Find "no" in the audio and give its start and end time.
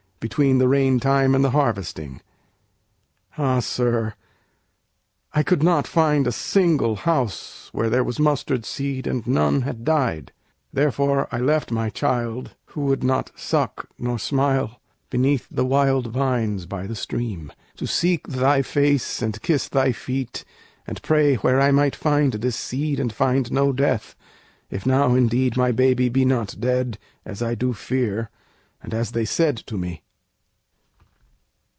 23.51-23.73